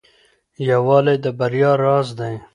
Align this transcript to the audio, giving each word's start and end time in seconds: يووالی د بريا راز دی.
يووالی 0.69 1.15
د 1.23 1.25
بريا 1.39 1.71
راز 1.83 2.07
دی. 2.19 2.35